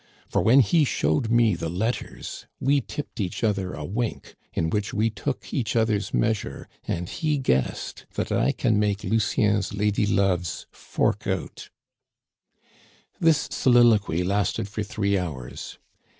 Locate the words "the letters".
1.53-2.47